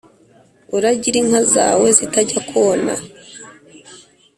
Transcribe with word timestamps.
Uragire 0.75 1.17
inka 1.21 1.41
zawe 1.53 1.87
zitajya 1.97 2.39
kona 2.49 2.95